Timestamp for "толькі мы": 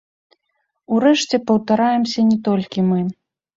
2.51-3.01